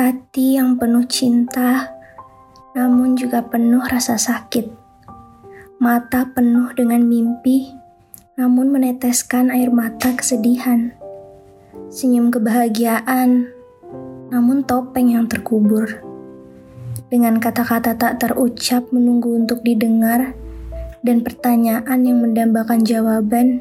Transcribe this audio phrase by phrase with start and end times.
[0.00, 1.92] Hati yang penuh cinta,
[2.72, 4.72] namun juga penuh rasa sakit.
[5.76, 7.68] Mata penuh dengan mimpi,
[8.32, 10.96] namun meneteskan air mata kesedihan.
[11.92, 13.52] Senyum kebahagiaan,
[14.32, 16.00] namun topeng yang terkubur.
[17.12, 20.32] Dengan kata-kata tak terucap menunggu untuk didengar,
[21.04, 23.60] dan pertanyaan yang mendambakan jawaban,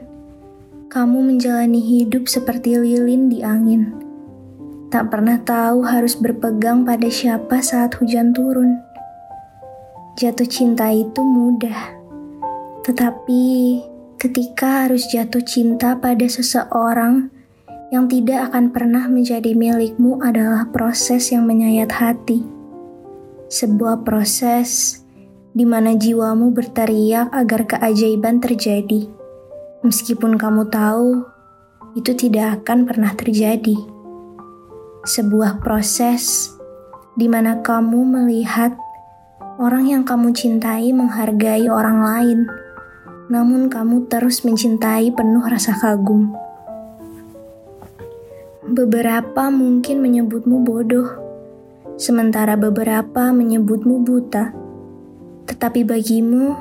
[0.87, 4.07] kamu menjalani hidup seperti lilin di angin
[4.89, 8.81] Tak pernah tahu harus berpegang pada siapa saat hujan turun.
[10.17, 11.93] Jatuh cinta itu mudah,
[12.81, 13.77] tetapi
[14.17, 17.29] ketika harus jatuh cinta pada seseorang
[17.93, 22.41] yang tidak akan pernah menjadi milikmu adalah proses yang menyayat hati.
[23.45, 25.05] Sebuah proses
[25.53, 29.05] di mana jiwamu berteriak agar keajaiban terjadi,
[29.85, 31.29] meskipun kamu tahu
[31.93, 33.98] itu tidak akan pernah terjadi
[35.07, 36.51] sebuah proses
[37.15, 38.75] di mana kamu melihat
[39.59, 42.39] orang yang kamu cintai menghargai orang lain,
[43.31, 46.35] namun kamu terus mencintai penuh rasa kagum.
[48.69, 51.07] Beberapa mungkin menyebutmu bodoh,
[51.95, 54.53] sementara beberapa menyebutmu buta.
[55.49, 56.53] Tetapi bagimu,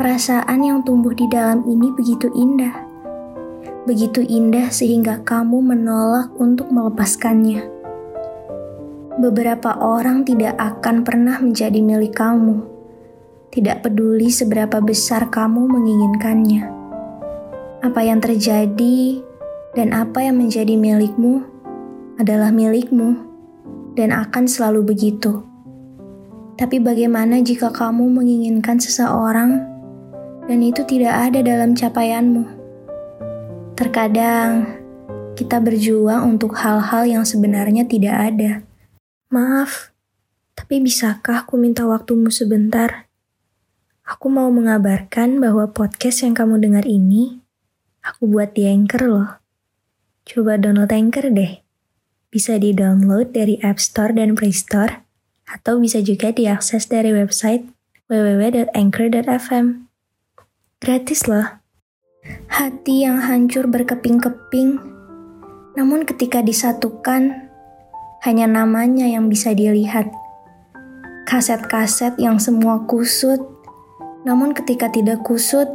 [0.00, 2.87] perasaan yang tumbuh di dalam ini begitu indah
[3.88, 7.64] begitu indah sehingga kamu menolak untuk melepaskannya.
[9.18, 12.62] Beberapa orang tidak akan pernah menjadi milik kamu,
[13.50, 16.62] tidak peduli seberapa besar kamu menginginkannya.
[17.82, 19.24] Apa yang terjadi
[19.72, 21.42] dan apa yang menjadi milikmu
[22.18, 23.24] adalah milikmu
[23.94, 25.42] dan akan selalu begitu.
[26.58, 29.62] Tapi bagaimana jika kamu menginginkan seseorang
[30.50, 32.57] dan itu tidak ada dalam capaianmu?
[33.78, 34.74] Terkadang
[35.38, 38.66] kita berjuang untuk hal-hal yang sebenarnya tidak ada.
[39.30, 39.94] Maaf,
[40.58, 43.06] tapi bisakah aku minta waktumu sebentar?
[44.02, 47.38] Aku mau mengabarkan bahwa podcast yang kamu dengar ini,
[48.02, 49.30] aku buat di Anchor loh.
[50.26, 51.62] Coba download Anchor deh.
[52.34, 55.06] Bisa di-download dari App Store dan Play Store,
[55.46, 57.70] atau bisa juga diakses dari website
[58.10, 59.86] www.anchor.fm.
[60.82, 61.67] Gratis loh.
[62.26, 64.82] Hati yang hancur berkeping-keping,
[65.78, 67.46] namun ketika disatukan,
[68.26, 70.10] hanya namanya yang bisa dilihat.
[71.30, 73.38] Kaset-kaset yang semua kusut,
[74.26, 75.70] namun ketika tidak kusut,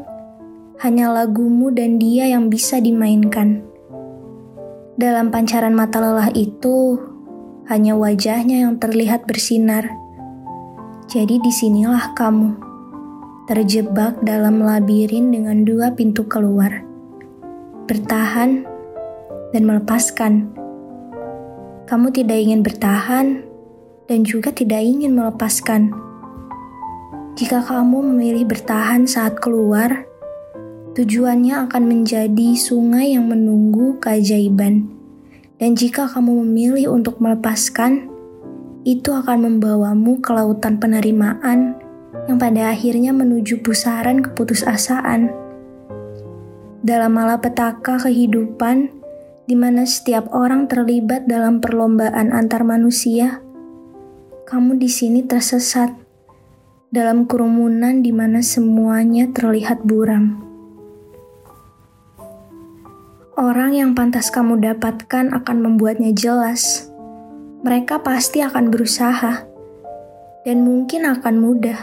[0.83, 3.63] hanya lagumu dan dia yang bisa dimainkan.
[4.99, 6.99] Dalam pancaran mata lelah itu,
[7.71, 9.87] hanya wajahnya yang terlihat bersinar.
[11.07, 12.72] Jadi di sinilah kamu
[13.43, 16.79] terjebak dalam labirin dengan dua pintu keluar,
[17.91, 18.63] bertahan
[19.51, 20.47] dan melepaskan.
[21.83, 23.43] Kamu tidak ingin bertahan
[24.07, 25.91] dan juga tidak ingin melepaskan.
[27.35, 30.07] Jika kamu memilih bertahan saat keluar,
[30.95, 34.87] tujuannya akan menjadi sungai yang menunggu keajaiban.
[35.59, 38.07] Dan jika kamu memilih untuk melepaskan,
[38.87, 41.82] itu akan membawamu ke lautan penerimaan
[42.29, 45.33] yang pada akhirnya menuju pusaran keputusasaan.
[46.83, 48.91] Dalam malapetaka kehidupan,
[49.43, 53.43] di mana setiap orang terlibat dalam perlombaan antar manusia,
[54.47, 55.91] kamu di sini tersesat
[56.93, 60.43] dalam kerumunan di mana semuanya terlihat buram.
[63.33, 66.87] Orang yang pantas kamu dapatkan akan membuatnya jelas.
[67.65, 69.47] Mereka pasti akan berusaha,
[70.43, 71.79] dan mungkin akan mudah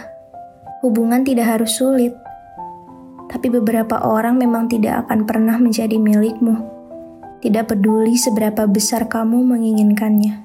[0.80, 2.16] hubungan tidak harus sulit,
[3.28, 6.56] tapi beberapa orang memang tidak akan pernah menjadi milikmu.
[7.40, 10.44] Tidak peduli seberapa besar kamu menginginkannya.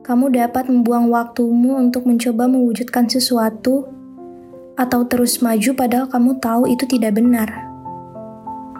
[0.00, 3.88] Kamu dapat membuang waktumu untuk mencoba mewujudkan sesuatu,
[4.76, 7.48] atau terus maju padahal kamu tahu itu tidak benar.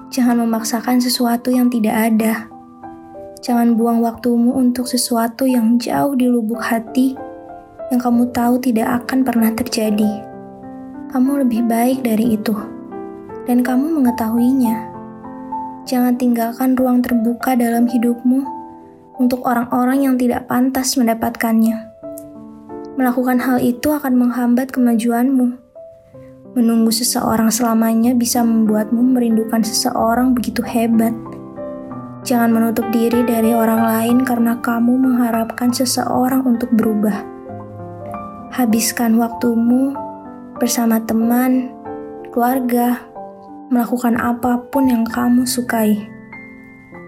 [0.09, 2.49] Jangan memaksakan sesuatu yang tidak ada.
[3.45, 7.17] Jangan buang waktumu untuk sesuatu yang jauh di lubuk hati
[7.93, 10.32] yang kamu tahu tidak akan pernah terjadi.
[11.13, 12.57] Kamu lebih baik dari itu,
[13.45, 14.89] dan kamu mengetahuinya.
[15.85, 18.41] Jangan tinggalkan ruang terbuka dalam hidupmu
[19.21, 21.85] untuk orang-orang yang tidak pantas mendapatkannya.
[22.97, 25.53] Melakukan hal itu akan menghambat kemajuanmu.
[26.57, 31.13] Menunggu seseorang selamanya bisa membuatmu merindukan seseorang begitu hebat.
[32.25, 37.21] Jangan menutup diri dari orang lain karena kamu mengharapkan seseorang untuk berubah.
[38.57, 40.12] Habiskan waktumu
[40.57, 41.73] bersama teman,
[42.33, 43.01] keluarga,
[43.73, 46.09] melakukan apa pun yang kamu sukai.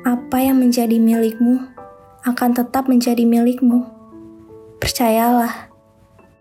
[0.05, 1.65] Apa yang menjadi milikmu
[2.25, 3.85] akan tetap menjadi milikmu.
[4.81, 5.73] Percayalah,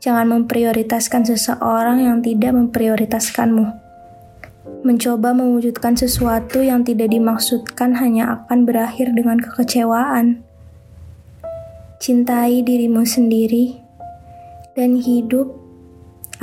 [0.03, 3.83] jangan memprioritaskan seseorang yang tidak memprioritaskanmu
[4.83, 10.43] mencoba mewujudkan sesuatu yang tidak dimaksudkan hanya akan berakhir dengan kekecewaan.
[12.03, 13.79] Cintai dirimu sendiri,
[14.75, 15.62] dan hidup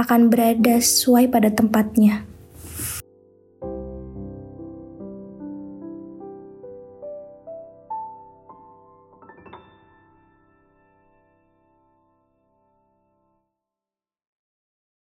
[0.01, 2.30] akan berada sesuai pada tempatnya.